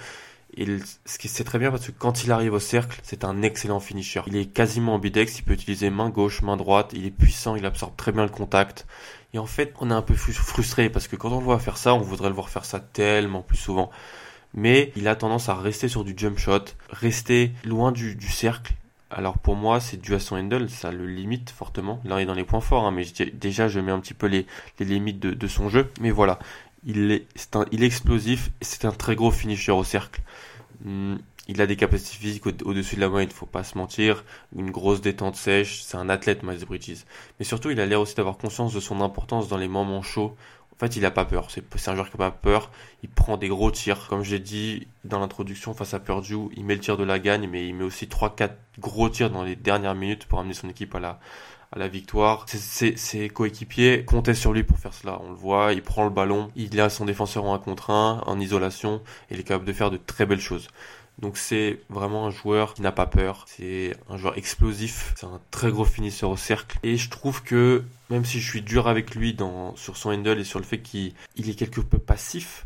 Et 0.56 0.68
ce 1.06 1.18
qui 1.18 1.28
c'est 1.28 1.44
très 1.44 1.60
bien 1.60 1.72
parce 1.72 1.88
que 1.88 1.92
quand 1.92 2.24
il 2.24 2.32
arrive 2.32 2.54
au 2.54 2.60
cercle, 2.60 3.00
c'est 3.04 3.26
un 3.26 3.42
excellent 3.42 3.80
finisher. 3.80 4.22
Il 4.28 4.36
est 4.38 4.46
quasiment 4.46 4.96
ambidex, 4.96 5.40
il 5.40 5.44
peut 5.44 5.54
utiliser 5.54 5.90
main 5.90 6.10
gauche, 6.10 6.42
main 6.42 6.58
droite, 6.58 6.92
il 6.94 7.06
est 7.06 7.12
puissant, 7.12 7.56
il 7.56 7.66
absorbe 7.66 7.96
très 7.96 8.12
bien 8.12 8.24
le 8.24 8.30
contact. 8.30 8.86
Et 9.34 9.40
en 9.40 9.46
fait, 9.46 9.74
on 9.82 9.92
est 9.92 9.94
un 9.94 10.02
peu 10.02 10.14
frustré 10.14 10.90
parce 10.90 11.08
que 11.08 11.16
quand 11.16 11.32
on 11.32 11.40
le 11.40 11.44
voit 11.44 11.60
faire 11.60 11.78
ça, 11.78 11.94
on 11.94 12.02
voudrait 12.02 12.30
le 12.30 12.36
voir 12.36 12.50
faire 12.50 12.66
ça 12.66 12.80
tellement 12.80 13.42
plus 13.42 13.58
souvent 13.58 13.92
mais 14.54 14.92
il 14.96 15.08
a 15.08 15.16
tendance 15.16 15.50
à 15.50 15.56
rester 15.56 15.88
sur 15.88 16.04
du 16.04 16.14
jump 16.16 16.38
shot, 16.38 16.66
rester 16.90 17.52
loin 17.66 17.92
du, 17.92 18.18
cercle. 18.30 18.74
Alors 19.10 19.38
pour 19.38 19.56
moi, 19.56 19.80
c'est 19.80 19.98
dû 19.98 20.14
à 20.16 20.20
son 20.20 20.36
handle, 20.36 20.70
ça 20.70 20.92
le 20.92 21.08
limite 21.08 21.50
fortement. 21.50 22.02
Là, 22.04 22.20
il 22.20 22.24
est 22.24 22.26
dans 22.26 22.34
les 22.34 22.44
points 22.44 22.62
forts, 22.62 22.86
hein, 22.86 22.92
mais 22.92 23.06
déjà, 23.34 23.68
je 23.68 23.80
mets 23.80 23.92
un 23.92 24.00
petit 24.00 24.14
peu 24.14 24.28
les, 24.28 24.46
limites 24.80 25.20
de, 25.20 25.48
son 25.48 25.70
jeu. 25.70 25.92
Mais 26.02 26.12
voilà, 26.12 26.40
il 26.86 27.12
est, 27.12 27.26
explosif 27.84 28.52
c'est 28.62 28.86
un 28.86 28.92
très 28.92 29.16
gros 29.16 29.32
finisher 29.32 29.72
au 29.72 29.84
cercle. 29.84 30.22
Hmm, 30.84 31.16
il 31.48 31.62
a 31.62 31.68
des 31.68 31.78
capacités 31.78 32.18
physiques 32.18 32.46
au-dessus 32.46 32.98
de 32.98 33.02
la 33.02 33.08
moyenne, 33.08 33.30
faut 33.30 33.46
pas 33.46 33.64
se 33.64 33.78
mentir. 33.78 34.26
Une 34.56 34.70
grosse 34.70 35.00
détente 35.00 35.38
sèche, 35.38 35.82
c'est 35.82 35.96
un 35.96 36.10
athlète, 36.10 36.44
Miles 36.44 36.66
Bridges. 36.66 37.06
Mais 37.40 37.46
surtout, 37.46 37.70
il 37.70 37.80
a 37.80 37.86
l'air 37.86 38.02
aussi 38.02 38.16
d'avoir 38.16 38.38
conscience 38.38 38.74
de 38.74 38.82
son 38.82 39.00
importance 39.00 39.48
dans 39.48 39.58
les 39.58 39.70
moments 39.70 40.02
chauds. 40.02 40.36
En 40.78 40.86
fait, 40.86 40.96
il 40.96 41.06
a 41.06 41.12
pas 41.12 41.26
peur. 41.26 41.48
C'est 41.50 41.90
un 41.90 41.96
joueur 41.96 42.10
qui 42.10 42.16
a 42.16 42.18
pas 42.18 42.32
peur. 42.32 42.70
Il 43.02 43.10
prend 43.10 43.38
des 43.38 43.48
gros 43.48 43.72
tirs. 43.72 44.08
Comme 44.10 44.24
j'ai 44.24 44.38
dit 44.38 44.88
dans 45.06 45.20
l'introduction 45.20 45.74
face 45.74 45.96
à 45.96 46.00
Purdue, 46.00 46.50
il 46.56 46.66
met 46.66 46.76
le 46.76 46.82
tir 46.82 46.98
de 46.98 47.04
la 47.04 47.18
gagne, 47.18 47.48
mais 47.50 47.68
il 47.68 47.74
met 47.74 47.84
aussi 47.84 48.06
3-4 48.06 48.52
gros 48.78 49.10
tirs 49.10 49.32
dans 49.32 49.44
les 49.44 49.56
dernières 49.56 49.96
minutes 49.96 50.26
pour 50.28 50.40
amener 50.40 50.54
son 50.54 50.70
équipe 50.70 50.94
à 50.94 51.00
la, 51.00 51.20
à 51.72 51.80
la 51.80 51.88
victoire. 51.88 52.46
Ses, 52.48 53.30
coéquipiers 53.30 54.06
comptaient 54.06 54.34
sur 54.34 54.54
lui 54.54 54.64
pour 54.64 54.78
faire 54.78 54.94
cela. 54.94 55.20
On 55.24 55.30
le 55.30 55.36
voit, 55.36 55.74
il 55.74 55.82
prend 55.82 56.04
le 56.04 56.10
ballon, 56.10 56.52
il 56.56 56.80
a 56.80 56.90
son 56.90 57.06
défenseur 57.06 57.46
en 57.46 57.56
1 57.56 57.60
contre 57.60 57.90
1, 57.90 58.24
en 58.26 58.40
isolation, 58.40 59.02
et 59.30 59.34
il 59.34 59.40
est 59.40 59.44
capable 59.44 59.66
de 59.66 59.74
faire 59.74 59.92
de 59.92 59.98
très 59.98 60.26
belles 60.26 60.40
choses. 60.40 60.68
Donc 61.20 61.38
c'est 61.38 61.80
vraiment 61.90 62.28
un 62.28 62.30
joueur 62.30 62.74
qui 62.74 62.82
n'a 62.82 62.92
pas 62.92 63.08
peur. 63.08 63.46
C'est 63.48 63.96
un 64.10 64.18
joueur 64.18 64.38
explosif. 64.38 65.14
C'est 65.16 65.26
un 65.26 65.42
très 65.52 65.72
gros 65.72 65.86
finisseur 65.86 66.30
au 66.30 66.38
cercle. 66.38 66.78
Et 66.84 66.98
je 66.98 67.10
trouve 67.10 67.44
que 67.44 67.84
même 68.10 68.26
si 68.26 68.40
je 68.40 68.50
suis 68.50 68.62
dur 68.62 68.88
avec 68.88 69.16
lui 69.16 69.36
sur 69.76 69.98
son 69.98 70.12
handle 70.12 70.40
et 70.40 70.44
sur 70.44 70.60
le 70.60 70.66
fait 70.66 70.80
qu'il 70.80 71.14
est 71.38 71.58
quelque 71.58 71.82
peu 71.82 71.98
passif, 71.98 72.66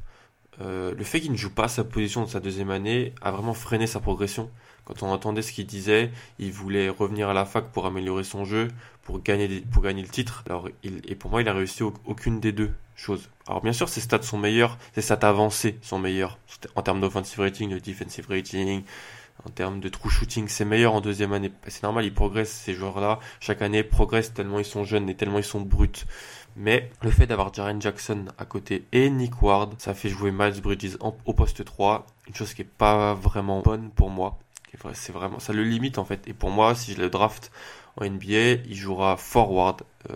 euh, 0.60 0.94
le 0.94 1.04
fait 1.04 1.22
qu'il 1.22 1.32
ne 1.32 1.38
joue 1.38 1.50
pas 1.50 1.68
sa 1.68 1.84
position 1.84 2.22
dans 2.22 2.28
sa 2.28 2.40
deuxième 2.40 2.72
année 2.72 3.14
a 3.22 3.32
vraiment 3.32 3.54
freiné 3.54 3.88
sa 3.88 4.00
progression. 4.00 4.50
Quand 4.86 5.04
on 5.04 5.08
entendait 5.08 5.42
ce 5.42 5.52
qu'il 5.52 5.66
disait, 5.68 6.12
il 6.40 6.52
voulait 6.52 6.90
revenir 6.90 7.30
à 7.30 7.34
la 7.34 7.46
fac 7.46 7.66
pour 7.72 7.86
améliorer 7.86 8.24
son 8.24 8.46
jeu, 8.46 8.68
pour 9.04 9.22
gagner, 9.22 9.62
pour 9.72 9.84
gagner 9.84 10.02
le 10.02 10.08
titre. 10.08 10.44
Alors, 10.48 10.70
il, 10.84 11.02
et 11.08 11.16
pour 11.16 11.32
moi, 11.32 11.42
il 11.42 11.50
a 11.50 11.54
réussi 11.54 11.84
aucune 11.84 12.40
des 12.40 12.52
deux 12.52 12.72
choses. 12.96 13.30
Alors, 13.48 13.62
bien 13.62 13.74
sûr, 13.74 13.90
ses 13.90 14.02
stats 14.02 14.24
sont 14.24 14.38
meilleurs, 14.38 14.78
ses 14.94 15.02
stats 15.02 15.28
avancées 15.28 15.78
sont 15.82 16.00
meilleures. 16.00 16.38
En 16.76 16.82
termes 16.82 17.02
d'offensive 17.02 17.40
rating, 17.40 17.70
de 17.70 17.80
defensive 17.80 18.28
rating, 18.30 18.84
en 19.46 19.50
termes 19.50 19.80
de 19.80 19.90
true 19.90 20.10
shooting, 20.10 20.48
c'est 20.48 20.66
meilleur 20.66 20.94
en 20.94 21.02
deuxième 21.02 21.34
année. 21.34 21.52
C'est 21.68 21.84
normal, 21.84 22.06
ils 22.06 22.14
progressent, 22.14 22.52
ces 22.52 22.74
joueurs-là. 22.74 23.20
Chaque 23.40 23.62
année, 23.62 23.84
progressent 23.84 24.34
tellement 24.34 24.60
ils 24.60 24.66
sont 24.66 24.84
jeunes 24.84 25.10
et 25.10 25.16
tellement 25.16 25.40
ils 25.40 25.44
sont 25.44 25.62
bruts. 25.62 26.06
Mais 26.56 26.90
le 27.02 27.12
fait 27.12 27.28
d'avoir 27.28 27.54
Jaren 27.54 27.82
Jackson 27.82 28.26
à 28.38 28.46
côté 28.46 28.86
et 28.92 29.10
Nick 29.10 29.42
Ward, 29.42 29.76
ça 29.80 29.94
fait 29.94 30.10
jouer 30.10 30.32
Miles 30.32 30.62
Bridges 30.62 30.98
au 31.02 31.34
poste 31.34 31.64
3. 31.64 32.06
Une 32.28 32.36
chose 32.36 32.54
qui 32.54 32.62
est 32.62 32.66
pas 32.66 33.14
vraiment 33.14 33.62
bonne 33.62 33.90
pour 33.90 34.10
moi. 34.10 34.38
C'est 34.94 35.12
vraiment, 35.12 35.40
ça 35.40 35.54
le 35.54 35.64
limite 35.64 35.98
en 35.98 36.06
fait. 36.06 36.28
Et 36.28 36.34
pour 36.34 36.50
moi, 36.50 36.76
si 36.76 36.94
je 36.94 37.02
le 37.02 37.10
draft 37.10 37.52
en 37.98 38.06
NBA, 38.06 38.64
il 38.66 38.76
jouera 38.76 39.18
forward. 39.18 39.82
Euh, 40.10 40.16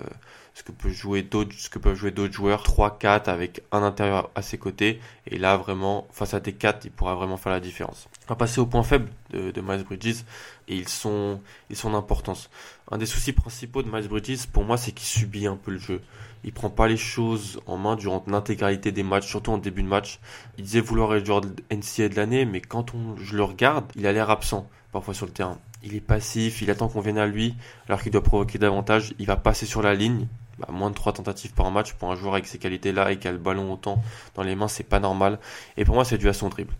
ce 0.56 0.64
que 0.64 0.72
peut 0.72 0.90
jouer 0.90 1.22
d'autres, 1.22 1.54
ce 1.58 1.70
que 1.70 1.80
peuvent 1.80 1.96
jouer 1.96 2.12
d'autres 2.12 2.34
joueurs, 2.34 2.64
3-4 2.64 3.26
avec 3.26 3.62
un 3.74 3.84
intérieur 3.84 4.30
à 4.36 4.42
ses 4.42 4.58
côtés. 4.58 5.02
Et 5.28 5.38
là, 5.38 5.58
vraiment, 5.58 6.08
face 6.12 6.34
à 6.34 6.40
des 6.40 6.54
4, 6.54 6.86
il 6.86 6.92
pourra 6.92 7.14
vraiment 7.14 7.36
faire 7.36 7.52
la 7.52 7.60
différence. 7.60 8.08
On 8.24 8.30
va 8.30 8.36
passer 8.38 8.62
au 8.62 8.66
point 8.66 8.82
faible 8.82 9.12
de, 9.32 9.52
de 9.52 9.62
Miles 9.62 9.84
Bridges 9.84 10.24
et 10.70 10.78
ils 10.78 10.88
sont, 10.88 11.42
ils 11.70 11.76
sont 11.76 11.92
d'importance. 11.92 12.50
Un 12.90 12.98
des 12.98 13.06
soucis 13.06 13.34
principaux 13.34 13.84
de 13.84 13.92
Miles 13.92 14.08
Bridges, 14.08 14.48
pour 14.48 14.64
moi, 14.64 14.78
c'est 14.78 14.94
qu'il 14.94 15.08
subit 15.08 15.46
un 15.46 15.58
peu 15.58 15.72
le 15.72 15.78
jeu. 15.78 16.02
Il 16.46 16.54
prend 16.54 16.70
pas 16.70 16.88
les 16.88 16.96
choses 16.96 17.60
en 17.66 17.76
main 17.76 17.98
durant 17.98 18.24
l'intégralité 18.26 18.94
des 18.94 19.04
matchs, 19.04 19.28
surtout 19.28 19.52
en 19.52 19.58
début 19.58 19.84
de 19.84 19.90
match. 19.90 20.20
Il 20.58 20.64
disait 20.64 20.80
vouloir 20.80 21.14
être 21.16 21.26
joueur 21.26 21.42
de 21.42 21.54
NCA 21.70 22.08
de 22.08 22.16
l'année, 22.16 22.46
mais 22.46 22.62
quand 22.62 22.94
on, 22.94 23.18
je 23.18 23.36
le 23.36 23.44
regarde, 23.44 23.92
il 23.96 24.08
a 24.08 24.14
l'air 24.14 24.30
absent 24.30 24.70
parfois 24.94 25.14
sur 25.14 25.26
le 25.26 25.34
terrain. 25.34 25.58
Il 25.84 25.94
est 25.94 26.02
passif, 26.02 26.62
il 26.62 26.72
attend 26.72 26.88
qu'on 26.88 27.02
vienne 27.02 27.18
à 27.18 27.28
lui, 27.28 27.56
alors 27.88 28.02
qu'il 28.02 28.14
doit 28.14 28.24
provoquer 28.24 28.58
davantage. 28.58 29.14
Il 29.20 29.26
va 29.26 29.36
passer 29.36 29.66
sur 29.66 29.82
la 29.82 29.94
ligne. 29.94 30.28
Bah, 30.58 30.68
moins 30.72 30.90
de 30.90 30.96
3 30.96 31.14
tentatives 31.14 31.54
par 31.54 31.70
match 31.70 31.94
pour 31.94 32.12
un 32.12 32.16
joueur 32.16 32.34
avec 32.34 32.48
ces 32.48 32.58
qualités-là 32.58 33.12
et 33.12 33.20
qui 33.20 33.28
a 33.28 33.32
le 33.32 33.38
ballon 33.38 33.74
autant 33.74 34.02
dans 34.36 34.44
les 34.44 34.56
mains, 34.56 34.70
c'est 34.70 34.84
pas 34.84 35.00
normal. 35.00 35.40
Et 35.76 35.84
pour 35.86 35.96
moi, 35.96 36.06
c'est 36.06 36.18
dû 36.18 36.30
à 36.30 36.34
son 36.34 36.50
dribble. 36.50 36.74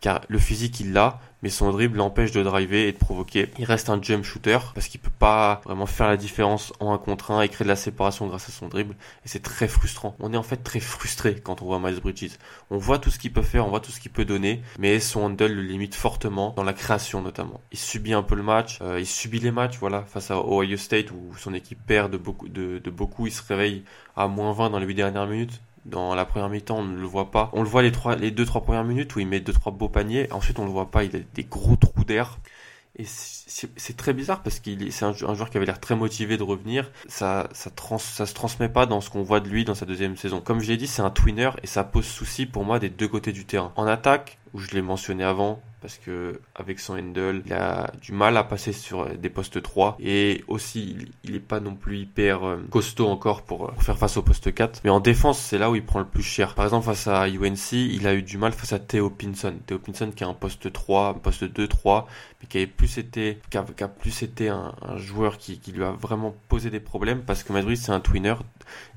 Car 0.00 0.22
le 0.28 0.38
physique 0.38 0.80
il 0.80 0.92
l'a, 0.92 1.20
mais 1.42 1.50
son 1.50 1.70
dribble 1.70 1.98
l'empêche 1.98 2.32
de 2.32 2.42
driver 2.42 2.88
et 2.88 2.92
de 2.92 2.98
provoquer. 2.98 3.50
Il 3.58 3.64
reste 3.64 3.88
un 3.88 4.00
jump 4.00 4.24
shooter 4.24 4.58
parce 4.74 4.88
qu'il 4.88 5.00
peut 5.00 5.10
pas 5.18 5.60
vraiment 5.64 5.86
faire 5.86 6.08
la 6.08 6.16
différence 6.16 6.72
en 6.80 6.92
un 6.92 6.98
contre 6.98 7.30
un 7.30 7.40
et 7.42 7.48
créer 7.48 7.64
de 7.64 7.68
la 7.70 7.76
séparation 7.76 8.26
grâce 8.26 8.48
à 8.48 8.52
son 8.52 8.68
dribble. 8.68 8.94
Et 9.24 9.28
c'est 9.28 9.42
très 9.42 9.68
frustrant. 9.68 10.16
On 10.20 10.32
est 10.32 10.36
en 10.36 10.42
fait 10.42 10.58
très 10.58 10.80
frustré 10.80 11.40
quand 11.42 11.62
on 11.62 11.66
voit 11.66 11.78
Miles 11.78 12.00
Bridges. 12.00 12.36
On 12.70 12.78
voit 12.78 12.98
tout 12.98 13.10
ce 13.10 13.18
qu'il 13.18 13.32
peut 13.32 13.42
faire, 13.42 13.66
on 13.66 13.70
voit 13.70 13.80
tout 13.80 13.90
ce 13.90 14.00
qu'il 14.00 14.10
peut 14.10 14.24
donner, 14.24 14.62
mais 14.78 15.00
son 15.00 15.22
handle 15.22 15.52
le 15.52 15.62
limite 15.62 15.94
fortement 15.94 16.52
dans 16.56 16.64
la 16.64 16.72
création 16.72 17.22
notamment. 17.22 17.60
Il 17.72 17.78
subit 17.78 18.12
un 18.12 18.22
peu 18.22 18.34
le 18.34 18.42
match, 18.42 18.78
euh, 18.82 19.00
il 19.00 19.06
subit 19.06 19.38
les 19.38 19.50
matchs, 19.50 19.78
voilà, 19.78 20.02
face 20.02 20.30
à 20.30 20.38
Ohio 20.38 20.76
State 20.76 21.10
où 21.10 21.34
son 21.38 21.54
équipe 21.54 21.78
perd 21.86 22.12
de 22.12 22.18
beaucoup, 22.18 22.48
de, 22.48 22.78
de 22.78 22.90
beaucoup, 22.90 23.26
il 23.26 23.32
se 23.32 23.42
réveille 23.42 23.84
à 24.16 24.28
moins 24.28 24.52
20 24.52 24.70
dans 24.70 24.78
les 24.78 24.86
8 24.86 24.94
dernières 24.94 25.26
minutes 25.26 25.60
dans 25.86 26.14
la 26.14 26.24
première 26.24 26.48
mi-temps, 26.48 26.78
on 26.78 26.84
ne 26.84 26.96
le 26.96 27.06
voit 27.06 27.30
pas. 27.30 27.50
On 27.52 27.62
le 27.62 27.68
voit 27.68 27.82
les 27.82 27.92
trois, 27.92 28.16
les 28.16 28.30
deux 28.30 28.44
trois 28.44 28.62
premières 28.62 28.84
minutes 28.84 29.14
où 29.16 29.20
il 29.20 29.26
met 29.26 29.40
deux 29.40 29.52
trois 29.52 29.72
beaux 29.72 29.88
paniers. 29.88 30.30
Ensuite, 30.32 30.58
on 30.58 30.64
le 30.64 30.70
voit 30.70 30.90
pas. 30.90 31.04
Il 31.04 31.16
a 31.16 31.20
des 31.34 31.44
gros 31.44 31.76
trous 31.76 32.04
d'air. 32.04 32.38
Et 32.96 33.04
c'est 33.06 33.96
très 33.96 34.12
bizarre 34.12 34.42
parce 34.42 34.58
qu'il 34.58 34.92
c'est 34.92 35.04
un, 35.04 35.12
joueur 35.12 35.48
qui 35.48 35.56
avait 35.56 35.64
l'air 35.64 35.80
très 35.80 35.96
motivé 35.96 36.36
de 36.36 36.42
revenir. 36.42 36.90
Ça, 37.08 37.48
ça, 37.52 37.70
trans, 37.70 37.98
ça 37.98 38.26
se 38.26 38.34
transmet 38.34 38.68
pas 38.68 38.84
dans 38.84 39.00
ce 39.00 39.10
qu'on 39.10 39.22
voit 39.22 39.40
de 39.40 39.48
lui 39.48 39.64
dans 39.64 39.76
sa 39.76 39.86
deuxième 39.86 40.16
saison. 40.16 40.40
Comme 40.40 40.60
je 40.60 40.68
l'ai 40.68 40.76
dit, 40.76 40.88
c'est 40.88 41.00
un 41.00 41.10
twinner 41.10 41.50
et 41.62 41.66
ça 41.66 41.84
pose 41.84 42.04
souci 42.04 42.46
pour 42.46 42.64
moi 42.64 42.78
des 42.78 42.90
deux 42.90 43.08
côtés 43.08 43.32
du 43.32 43.46
terrain. 43.46 43.72
En 43.76 43.86
attaque, 43.86 44.39
où 44.54 44.58
je 44.58 44.70
l'ai 44.72 44.82
mentionné 44.82 45.24
avant, 45.24 45.60
parce 45.80 45.98
que 45.98 46.40
avec 46.54 46.78
son 46.80 46.98
handle, 46.98 47.42
il 47.46 47.52
a 47.52 47.90
du 48.00 48.12
mal 48.12 48.36
à 48.36 48.44
passer 48.44 48.72
sur 48.72 49.08
des 49.16 49.30
postes 49.30 49.62
3 49.62 49.96
et 50.00 50.44
aussi 50.46 51.08
il, 51.24 51.36
est 51.36 51.40
pas 51.40 51.60
non 51.60 51.74
plus 51.74 51.98
hyper 51.98 52.44
euh, 52.44 52.56
costaud 52.70 53.08
encore 53.08 53.42
pour, 53.42 53.72
faire 53.80 53.98
face 53.98 54.16
au 54.16 54.22
poste 54.22 54.52
4. 54.52 54.82
Mais 54.84 54.90
en 54.90 55.00
défense, 55.00 55.38
c'est 55.38 55.58
là 55.58 55.70
où 55.70 55.76
il 55.76 55.84
prend 55.84 56.00
le 56.00 56.06
plus 56.06 56.22
cher. 56.22 56.54
Par 56.54 56.66
exemple, 56.66 56.86
face 56.86 57.06
à 57.06 57.28
UNC, 57.28 57.72
il 57.72 58.06
a 58.06 58.14
eu 58.14 58.22
du 58.22 58.38
mal 58.38 58.52
face 58.52 58.72
à 58.72 58.78
Theo 58.78 59.10
Pinson. 59.10 59.54
Theo 59.66 59.78
Pinson 59.78 60.12
qui 60.14 60.24
a 60.24 60.28
un 60.28 60.34
poste 60.34 60.72
3, 60.72 61.08
un 61.08 61.14
poste 61.14 61.44
2-3, 61.44 62.04
mais 62.40 62.48
qui 62.48 62.62
a, 62.62 62.66
plus 62.66 64.22
été 64.22 64.48
un, 64.48 64.74
joueur 64.96 65.38
qui, 65.38 65.60
lui 65.72 65.84
a 65.84 65.92
vraiment 65.92 66.34
posé 66.48 66.70
des 66.70 66.80
problèmes 66.80 67.22
parce 67.22 67.42
que 67.42 67.52
Madrid 67.52 67.76
c'est 67.76 67.92
un 67.92 68.00
twinner. 68.00 68.34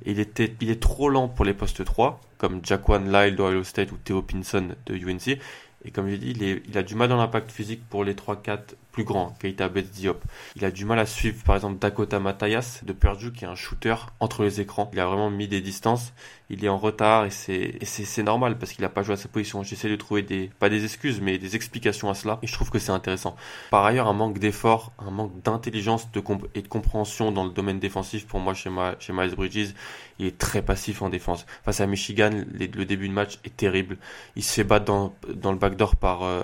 Il 0.05 0.24
il 0.62 0.69
est 0.69 0.81
trop 0.81 1.10
lent 1.10 1.27
pour 1.27 1.45
les 1.45 1.53
postes 1.53 1.83
3 1.83 2.19
comme 2.44 2.60
Jaquan 2.62 3.06
Lyle 3.06 3.38
d'Ohio 3.38 3.64
State 3.64 3.94
ou 3.94 3.98
Theo 4.04 4.22
Pinson 4.22 4.76
de 4.86 4.96
UNC. 4.96 5.40
Et 5.86 5.92
comme 5.92 6.10
j'ai 6.10 6.18
dit, 6.18 6.32
il, 6.32 6.62
il, 6.68 6.78
a 6.78 6.84
du 6.84 6.94
mal 6.94 7.08
dans 7.08 7.16
l'impact 7.16 7.50
physique 7.50 7.88
pour 7.90 8.04
les 8.04 8.16
3-4 8.16 8.76
plus 8.94 9.04
grands, 9.04 9.36
Keita 9.40 9.70
Diop. 9.70 10.24
Il 10.56 10.64
a 10.64 10.72
du 10.72 10.86
mal 10.86 11.00
à 11.00 11.06
suivre 11.06 11.44
par 11.44 11.56
exemple 11.56 11.80
Dakota 11.80 12.20
Matayas 12.20 12.82
de 12.84 12.94
Purdue 12.94 13.34
qui 13.34 13.44
est 13.44 13.48
un 13.48 13.56
shooter 13.56 13.96
entre 14.20 14.44
les 14.44 14.62
écrans. 14.62 14.90
Il 14.94 15.00
a 15.00 15.08
vraiment 15.08 15.32
mis 15.32 15.48
des 15.48 15.62
distances. 15.62 16.14
Il 16.50 16.64
est 16.64 16.70
en 16.70 16.78
retard 16.78 17.26
et 17.26 17.32
c'est 17.32 18.24
normal 18.24 18.58
parce 18.60 18.72
qu'il 18.72 18.86
a 18.86 18.90
pas 18.90 19.02
joué 19.02 19.14
à 19.14 19.18
sa 19.18 19.28
position. 19.28 19.64
J'essaie 19.64 19.90
de 19.90 19.96
trouver 19.96 20.22
des 20.22 20.52
pas 20.60 20.70
des 20.70 20.84
excuses 20.84 21.22
mais 21.22 21.40
des 21.40 21.56
explications 21.56 22.12
à 22.12 22.14
cela 22.14 22.38
et 22.44 22.48
je 22.48 22.54
trouve 22.54 22.70
que 22.70 22.78
c'est 22.78 22.92
intéressant. 22.92 23.36
Par 23.72 23.84
ailleurs, 23.84 24.08
un 24.08 24.14
manque 24.14 24.38
d'effort, 24.38 24.92
un 25.00 25.10
manque 25.10 25.42
d'intelligence 25.42 26.08
et 26.54 26.62
de 26.62 26.68
compréhension 26.68 27.32
dans 27.32 27.46
le 27.46 27.52
domaine 27.52 27.80
défensif 27.80 28.28
pour 28.28 28.40
moi 28.40 28.54
chez, 28.54 28.70
ma, 28.70 28.96
chez 29.00 29.12
Miles 29.12 29.36
Bridges. 29.36 29.74
Il 30.20 30.28
est 30.28 30.38
très 30.38 30.62
passif 30.62 31.02
en 31.02 31.10
défense. 31.10 31.48
Face 31.66 31.82
à 31.82 31.88
Michigan, 31.88 32.30
le 32.54 32.86
début 32.86 33.10
de 33.10 33.14
match 33.14 33.40
est 33.44 33.58
terrible. 33.58 33.98
Il 34.36 34.44
se 34.44 34.54
fait 34.54 34.64
battre 34.64 34.86
dans, 34.86 35.16
dans 35.34 35.52
le 35.52 35.58
backdoor 35.58 35.96
par 35.96 36.24
euh, 36.24 36.44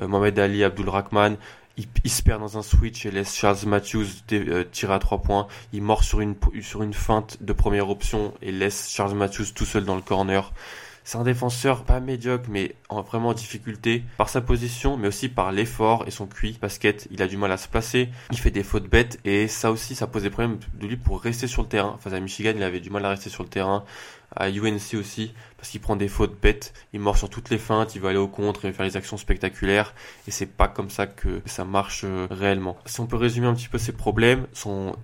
euh, 0.00 0.08
Mohamed 0.08 0.38
Ali 0.38 0.64
Abdul 0.64 0.88
Rahman 0.88 1.36
il, 1.76 2.10
se 2.10 2.22
perd 2.22 2.40
dans 2.40 2.58
un 2.58 2.62
switch 2.62 3.04
et 3.06 3.10
laisse 3.10 3.34
Charles 3.34 3.58
Matthews 3.66 4.06
euh, 4.32 4.64
tirer 4.70 4.94
à 4.94 4.98
trois 4.98 5.22
points. 5.22 5.46
Il 5.72 5.82
mord 5.82 6.04
sur 6.04 6.20
une, 6.20 6.34
sur 6.62 6.82
une 6.82 6.94
feinte 6.94 7.42
de 7.42 7.52
première 7.52 7.90
option 7.90 8.32
et 8.42 8.52
laisse 8.52 8.90
Charles 8.90 9.14
Matthews 9.14 9.52
tout 9.54 9.66
seul 9.66 9.84
dans 9.84 9.96
le 9.96 10.02
corner. 10.02 10.52
C'est 11.04 11.18
un 11.18 11.22
défenseur 11.22 11.84
pas 11.84 12.00
médiocre, 12.00 12.46
mais 12.48 12.74
en, 12.88 13.02
vraiment 13.02 13.28
en 13.28 13.32
difficulté 13.32 14.02
par 14.16 14.28
sa 14.28 14.40
position, 14.40 14.96
mais 14.96 15.06
aussi 15.06 15.28
par 15.28 15.52
l'effort 15.52 16.02
et 16.08 16.10
son 16.10 16.26
QI 16.26 16.58
basket. 16.60 17.06
Il 17.12 17.22
a 17.22 17.28
du 17.28 17.36
mal 17.36 17.52
à 17.52 17.56
se 17.56 17.68
placer, 17.68 18.08
il 18.32 18.38
fait 18.38 18.50
des 18.50 18.64
fautes 18.64 18.88
bêtes 18.88 19.20
et 19.24 19.46
ça 19.46 19.70
aussi, 19.70 19.94
ça 19.94 20.08
pose 20.08 20.24
des 20.24 20.30
problèmes 20.30 20.58
de 20.74 20.86
lui 20.86 20.96
pour 20.96 21.20
rester 21.20 21.46
sur 21.46 21.62
le 21.62 21.68
terrain. 21.68 21.96
Face 22.00 22.12
à 22.12 22.18
Michigan, 22.18 22.54
il 22.56 22.62
avait 22.64 22.80
du 22.80 22.90
mal 22.90 23.04
à 23.04 23.10
rester 23.10 23.30
sur 23.30 23.44
le 23.44 23.48
terrain 23.48 23.84
à 24.34 24.50
UNC 24.50 24.94
aussi, 24.94 25.32
parce 25.56 25.70
qu'il 25.70 25.80
prend 25.80 25.96
des 25.96 26.08
fautes 26.08 26.38
bêtes, 26.40 26.74
il 26.92 27.00
mord 27.00 27.16
sur 27.16 27.30
toutes 27.30 27.50
les 27.50 27.58
feintes, 27.58 27.94
il 27.94 28.00
va 28.00 28.10
aller 28.10 28.18
au 28.18 28.28
contre 28.28 28.64
et 28.64 28.72
faire 28.72 28.86
des 28.86 28.96
actions 28.96 29.16
spectaculaires, 29.16 29.94
et 30.26 30.30
c'est 30.30 30.46
pas 30.46 30.68
comme 30.68 30.90
ça 30.90 31.06
que 31.06 31.40
ça 31.46 31.64
marche 31.64 32.02
euh, 32.04 32.26
réellement. 32.30 32.76
Si 32.86 33.00
on 33.00 33.06
peut 33.06 33.16
résumer 33.16 33.46
un 33.46 33.54
petit 33.54 33.68
peu 33.68 33.78
ses 33.78 33.92
problèmes, 33.92 34.46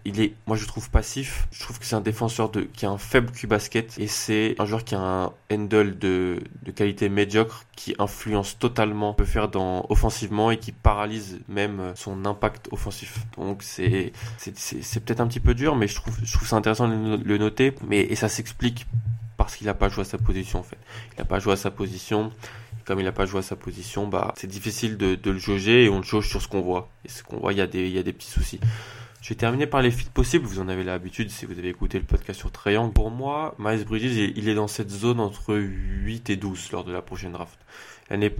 il 0.04 0.20
est, 0.20 0.34
moi 0.46 0.56
je 0.56 0.66
trouve 0.66 0.90
passif, 0.90 1.48
je 1.50 1.60
trouve 1.60 1.78
que 1.78 1.86
c'est 1.86 1.96
un 1.96 2.00
défenseur 2.00 2.50
qui 2.74 2.86
a 2.86 2.90
un 2.90 2.98
faible 2.98 3.30
Q 3.32 3.46
basket, 3.46 3.98
et 3.98 4.06
c'est 4.06 4.54
un 4.58 4.66
joueur 4.66 4.84
qui 4.84 4.94
a 4.94 5.00
un 5.00 5.32
handle 5.50 5.98
de, 5.98 6.38
qualité 6.74 7.08
médiocre, 7.08 7.64
qui 7.76 7.94
influence 7.98 8.58
totalement, 8.58 9.14
peut 9.14 9.24
faire 9.24 9.48
dans, 9.48 9.86
offensivement, 9.88 10.50
et 10.50 10.58
qui 10.58 10.72
paralyse 10.72 11.40
même 11.48 11.92
son 11.94 12.24
impact 12.24 12.68
offensif. 12.70 13.20
Donc 13.36 13.62
c'est, 13.62 14.12
c'est, 14.36 14.56
c'est, 14.56 15.00
peut-être 15.00 15.20
un 15.20 15.26
petit 15.26 15.40
peu 15.40 15.54
dur, 15.54 15.76
mais 15.76 15.88
je 15.88 15.94
trouve, 15.94 16.16
je 16.22 16.32
trouve 16.32 16.46
ça 16.46 16.56
intéressant 16.56 16.88
de 16.88 17.20
le 17.22 17.38
noter, 17.38 17.74
mais, 17.86 18.00
et 18.00 18.16
ça 18.16 18.28
s'explique 18.28 18.86
parce 19.36 19.56
qu'il 19.56 19.66
n'a 19.66 19.74
pas 19.74 19.88
joué 19.88 20.02
à 20.02 20.04
sa 20.04 20.18
position 20.18 20.60
en 20.60 20.62
fait. 20.62 20.78
Il 21.16 21.18
n'a 21.18 21.24
pas 21.24 21.38
joué 21.38 21.52
à 21.52 21.56
sa 21.56 21.70
position. 21.70 22.32
Comme 22.84 22.98
il 22.98 23.04
n'a 23.04 23.12
pas 23.12 23.26
joué 23.26 23.38
à 23.38 23.42
sa 23.42 23.54
position, 23.54 24.08
bah 24.08 24.34
c'est 24.36 24.48
difficile 24.48 24.96
de, 24.96 25.18
le 25.24 25.38
jauger 25.38 25.84
et 25.84 25.88
on 25.88 25.98
le 25.98 26.04
jauge 26.04 26.28
sur 26.28 26.42
ce 26.42 26.48
qu'on 26.48 26.62
voit. 26.62 26.90
Et 27.04 27.08
ce 27.08 27.22
qu'on 27.22 27.38
voit, 27.38 27.52
il 27.52 27.58
y, 27.58 27.60
a 27.60 27.66
des, 27.66 28.12
petits 28.12 28.30
soucis. 28.30 28.58
Je 29.20 29.28
vais 29.28 29.34
terminer 29.36 29.68
par 29.68 29.82
les 29.82 29.92
fits 29.92 30.10
possibles. 30.12 30.44
Vous 30.46 30.58
en 30.58 30.68
avez 30.68 30.82
l'habitude 30.82 31.30
si 31.30 31.46
vous 31.46 31.56
avez 31.56 31.68
écouté 31.68 31.98
le 31.98 32.04
podcast 32.04 32.40
sur 32.40 32.50
Triangle. 32.50 32.92
Pour 32.92 33.10
moi, 33.12 33.54
Miles 33.60 33.84
Bridges, 33.84 34.32
il 34.34 34.48
est 34.48 34.54
dans 34.54 34.66
cette 34.66 34.90
zone 34.90 35.20
entre 35.20 35.54
8 35.54 36.30
et 36.30 36.36
12 36.36 36.72
lors 36.72 36.82
de 36.82 36.92
la 36.92 37.02
prochaine 37.02 37.32
draft. 37.32 37.58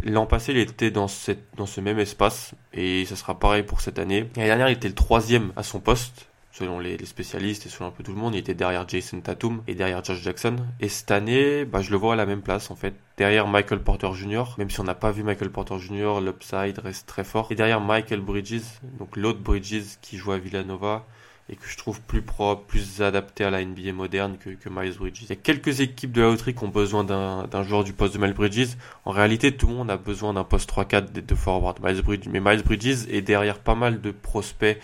L'an 0.05 0.27
passé, 0.27 0.53
il 0.53 0.59
était 0.59 0.91
dans 0.91 1.07
ce 1.07 1.81
même 1.81 2.01
espace 2.01 2.55
et 2.75 3.05
ça 3.05 3.15
sera 3.15 3.39
pareil 3.39 3.63
pour 3.63 3.81
cette 3.81 4.01
année. 4.01 4.29
L'année 4.35 4.49
dernière, 4.49 4.69
il 4.71 4.73
était 4.73 4.89
le 4.89 4.95
troisième 4.95 5.53
à 5.55 5.63
son 5.63 5.79
poste 5.79 6.27
selon 6.53 6.79
les, 6.79 7.05
spécialistes 7.05 7.67
et 7.67 7.69
selon 7.69 7.89
un 7.89 7.91
peu 7.91 8.03
tout 8.03 8.13
le 8.13 8.19
monde, 8.19 8.35
il 8.35 8.39
était 8.39 8.55
derrière 8.55 8.87
Jason 8.89 9.21
Tatum 9.21 9.63
et 9.67 9.75
derrière 9.75 10.05
Josh 10.05 10.23
Jackson. 10.23 10.57
Et 10.81 10.89
cette 10.89 11.11
année, 11.11 11.65
bah, 11.65 11.81
je 11.81 11.91
le 11.91 11.97
vois 11.97 12.13
à 12.13 12.17
la 12.17 12.27
même 12.27 12.43
place 12.43 12.71
en 12.71 12.77
fait, 12.77 12.95
derrière 13.17 13.49
Michael 13.49 13.83
Porter 13.83 14.13
Jr. 14.13 14.45
Même 14.59 14.71
si 14.71 14.79
on 14.81 14.85
n'a 14.85 14.95
pas 14.95 15.11
vu 15.11 15.23
Michael 15.23 15.51
Porter 15.51 15.79
Jr., 15.79 16.21
l'upside 16.21 16.79
reste 16.79 17.09
très 17.09 17.25
fort. 17.25 17.49
Et 17.51 17.55
derrière 17.55 17.81
Michael 17.81 18.21
Bridges, 18.21 18.63
donc 18.99 19.17
l'autre 19.17 19.41
Bridges 19.41 19.99
qui 20.03 20.17
joue 20.17 20.33
à 20.33 20.39
Villanova 20.39 21.07
et 21.49 21.57
que 21.57 21.67
je 21.67 21.77
trouve 21.77 22.01
plus 22.01 22.23
propre, 22.23 22.65
plus 22.65 23.03
adapté 23.03 23.45
à 23.45 23.51
la 23.51 23.65
NBA 23.65 23.93
moderne 23.93 24.37
que, 24.39 24.51
que 24.51 24.69
Miles 24.69 24.97
Bridges. 24.97 25.23
Il 25.23 25.29
y 25.29 25.33
a 25.33 25.37
quelques 25.37 25.81
équipes 25.81 26.13
de 26.13 26.23
la 26.23 26.29
loterie 26.29 26.55
qui 26.55 26.65
ont 26.65 26.69
besoin 26.69 27.05
d'un 27.05 27.63
joueur 27.63 27.85
du 27.85 27.93
poste 27.93 28.15
de 28.15 28.19
Miles 28.19 28.33
Bridges. 28.33 28.77
En 29.05 29.11
réalité, 29.11 29.55
tout 29.55 29.67
le 29.67 29.75
monde 29.75 29.91
a 29.91 29.97
besoin 29.97 30.33
d'un 30.33 30.45
poste 30.45 30.71
3-4 30.71 31.13
des 31.13 31.21
deux 31.21 31.35
forwards. 31.35 31.75
Miles 31.83 32.03
Bridges, 32.03 32.29
mais 32.31 32.41
Miles 32.41 32.63
Bridges 32.63 33.07
est 33.11 33.23
derrière 33.23 33.59
pas 33.59 33.75
mal 33.75 34.01
de 34.01 34.13
prospects 34.13 34.79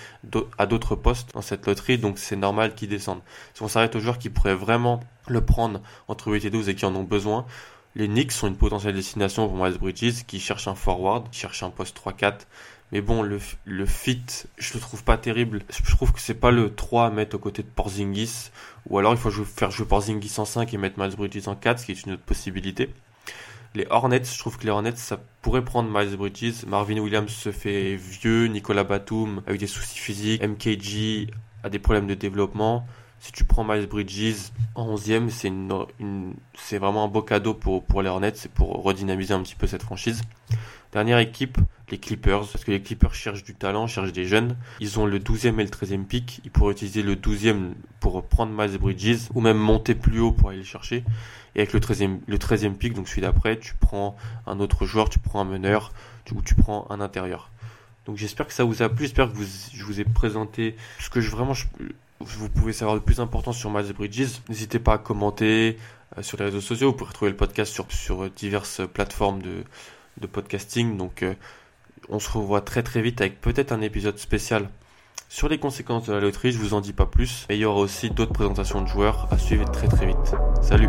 à 0.58 0.66
d'autres 0.66 0.96
postes 0.96 1.32
dans 1.34 1.42
cette 1.42 1.66
loterie, 1.66 1.98
donc 1.98 2.18
c'est 2.18 2.36
normal 2.36 2.74
qu'il 2.74 2.88
descende. 2.88 3.20
Si 3.54 3.62
on 3.62 3.68
s'arrête 3.68 3.94
aux 3.96 4.00
joueurs 4.00 4.18
qui 4.18 4.28
pourraient 4.28 4.54
vraiment 4.54 5.00
le 5.28 5.40
prendre 5.40 5.80
entre 6.08 6.30
8 6.32 6.44
et 6.46 6.50
12 6.50 6.68
et 6.68 6.74
qui 6.74 6.84
en 6.84 6.94
ont 6.96 7.04
besoin, 7.04 7.46
les 7.94 8.06
Knicks 8.06 8.32
sont 8.32 8.48
une 8.48 8.56
potentielle 8.56 8.94
destination 8.94 9.48
pour 9.48 9.56
Miles 9.56 9.78
Bridges 9.78 10.24
qui 10.26 10.40
cherche 10.40 10.68
un 10.68 10.74
forward, 10.74 11.30
qui 11.30 11.40
cherche 11.40 11.62
un 11.62 11.70
poste 11.70 11.98
3-4 11.98 12.40
mais 12.90 13.02
bon, 13.02 13.22
le, 13.22 13.38
fit, 13.86 14.24
je 14.56 14.74
le 14.74 14.80
trouve 14.80 15.04
pas 15.04 15.18
terrible. 15.18 15.62
Je 15.70 15.90
trouve 15.90 16.12
que 16.12 16.20
c'est 16.20 16.34
pas 16.34 16.50
le 16.50 16.74
3 16.74 17.06
à 17.06 17.10
mettre 17.10 17.36
aux 17.36 17.38
côtés 17.38 17.62
de 17.62 17.68
Porzingis. 17.68 18.50
Ou 18.88 18.98
alors 18.98 19.12
il 19.12 19.18
faut 19.18 19.30
faire 19.30 19.70
jouer 19.70 19.86
Porzingis 19.86 20.34
en 20.38 20.46
5 20.46 20.72
et 20.72 20.78
mettre 20.78 20.98
Miles 20.98 21.14
Bridges 21.14 21.48
en 21.48 21.54
4, 21.54 21.80
ce 21.80 21.86
qui 21.86 21.92
est 21.92 22.02
une 22.02 22.12
autre 22.12 22.22
possibilité. 22.22 22.94
Les 23.74 23.86
Hornets, 23.90 24.24
je 24.24 24.38
trouve 24.38 24.56
que 24.56 24.64
les 24.64 24.70
Hornets, 24.70 24.96
ça 24.96 25.20
pourrait 25.42 25.64
prendre 25.64 25.90
Miles 25.90 26.16
Bridges. 26.16 26.64
Marvin 26.66 26.98
Williams 26.98 27.30
se 27.30 27.52
fait 27.52 27.96
vieux, 27.96 28.46
Nicolas 28.46 28.84
Batum 28.84 29.42
a 29.46 29.52
eu 29.52 29.58
des 29.58 29.66
soucis 29.66 29.98
physiques, 29.98 30.42
MKG 30.42 31.30
a 31.62 31.68
des 31.68 31.78
problèmes 31.78 32.06
de 32.06 32.14
développement. 32.14 32.86
Si 33.20 33.32
tu 33.32 33.44
prends 33.44 33.64
Miles 33.64 33.86
Bridges 33.86 34.52
en 34.74 34.94
11e, 34.94 35.28
c'est 36.54 36.78
vraiment 36.78 37.04
un 37.04 37.08
beau 37.08 37.22
cadeau 37.22 37.54
pour, 37.54 38.02
les 38.02 38.08
Hornets, 38.08 38.32
c'est 38.34 38.50
pour 38.50 38.82
redynamiser 38.82 39.34
un 39.34 39.42
petit 39.42 39.56
peu 39.56 39.66
cette 39.66 39.82
franchise. 39.82 40.22
Dernière 40.92 41.18
équipe, 41.18 41.58
les 41.90 41.98
Clippers, 41.98 42.46
parce 42.50 42.64
que 42.64 42.70
les 42.70 42.80
Clippers 42.80 43.14
cherchent 43.14 43.44
du 43.44 43.54
talent, 43.54 43.86
cherchent 43.86 44.12
des 44.12 44.24
jeunes. 44.24 44.56
Ils 44.80 44.98
ont 44.98 45.04
le 45.04 45.18
12e 45.18 45.58
et 45.58 45.64
le 45.64 45.68
13e 45.68 46.04
pick. 46.04 46.40
Ils 46.44 46.50
pourraient 46.50 46.72
utiliser 46.72 47.02
le 47.02 47.14
12e 47.14 47.72
pour 48.00 48.24
prendre 48.24 48.52
Miles 48.52 48.78
Bridges, 48.78 49.28
ou 49.34 49.40
même 49.40 49.58
monter 49.58 49.94
plus 49.94 50.20
haut 50.20 50.32
pour 50.32 50.48
aller 50.50 50.58
le 50.58 50.64
chercher. 50.64 51.04
Et 51.54 51.60
avec 51.60 51.72
le 51.72 51.80
13e, 51.80 52.20
le 52.26 52.38
13e 52.38 52.74
pick, 52.74 52.94
donc 52.94 53.08
celui 53.08 53.22
d'après, 53.22 53.58
tu 53.58 53.74
prends 53.74 54.16
un 54.46 54.60
autre 54.60 54.86
joueur, 54.86 55.10
tu 55.10 55.18
prends 55.18 55.40
un 55.40 55.44
meneur, 55.44 55.92
ou 56.34 56.40
tu 56.40 56.54
prends 56.54 56.86
un 56.90 57.00
intérieur. 57.00 57.50
Donc 58.06 58.16
j'espère 58.16 58.46
que 58.46 58.54
ça 58.54 58.64
vous 58.64 58.82
a 58.82 58.88
plu, 58.88 59.04
j'espère 59.04 59.30
que 59.30 59.38
je 59.74 59.84
vous 59.84 60.00
ai 60.00 60.04
présenté 60.04 60.76
ce 60.98 61.10
que 61.10 61.20
je 61.20 61.30
vraiment 61.30 61.52
vous 62.20 62.48
pouvez 62.48 62.72
savoir 62.72 62.96
de 62.96 63.02
plus 63.02 63.20
important 63.20 63.52
sur 63.52 63.70
Miles 63.70 63.92
Bridges. 63.92 64.40
N'hésitez 64.48 64.78
pas 64.78 64.94
à 64.94 64.98
commenter 64.98 65.78
euh, 66.16 66.22
sur 66.22 66.36
les 66.38 66.46
réseaux 66.46 66.60
sociaux. 66.60 66.90
Vous 66.90 66.96
pourrez 66.96 67.12
trouver 67.12 67.30
le 67.30 67.36
podcast 67.36 67.72
sur, 67.72 67.90
sur 67.90 68.28
diverses 68.30 68.82
plateformes 68.92 69.42
de, 69.42 69.64
de 70.20 70.26
podcasting. 70.26 70.96
Donc 70.96 71.22
euh, 71.22 71.34
on 72.08 72.18
se 72.18 72.30
revoit 72.30 72.60
très 72.60 72.82
très 72.82 73.02
vite 73.02 73.20
avec 73.20 73.40
peut-être 73.40 73.72
un 73.72 73.80
épisode 73.80 74.18
spécial 74.18 74.68
sur 75.28 75.48
les 75.48 75.58
conséquences 75.58 76.06
de 76.06 76.12
la 76.12 76.20
loterie. 76.20 76.52
Je 76.52 76.58
vous 76.58 76.74
en 76.74 76.80
dis 76.80 76.92
pas 76.92 77.06
plus. 77.06 77.46
Et 77.48 77.54
il 77.54 77.60
y 77.60 77.64
aura 77.64 77.80
aussi 77.80 78.10
d'autres 78.10 78.32
présentations 78.32 78.82
de 78.82 78.88
joueurs 78.88 79.28
à 79.30 79.38
suivre 79.38 79.70
très 79.70 79.88
très 79.88 80.06
vite. 80.06 80.34
Salut 80.62 80.88